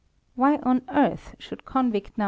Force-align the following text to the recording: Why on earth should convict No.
Why 0.33 0.55
on 0.63 0.81
earth 0.89 1.35
should 1.37 1.63
convict 1.63 2.17
No. 2.17 2.19